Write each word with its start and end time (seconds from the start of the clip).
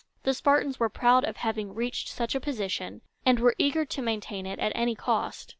The 0.23 0.33
Spartans 0.33 0.79
were 0.79 0.89
proud 0.89 1.25
of 1.25 1.37
having 1.37 1.75
reached 1.75 2.07
such 2.07 2.33
a 2.33 2.39
position, 2.39 3.01
and 3.23 3.37
were 3.39 3.53
eager 3.59 3.85
to 3.85 4.01
maintain 4.01 4.47
it 4.47 4.57
at 4.57 4.71
any 4.73 4.95
cost. 4.95 5.49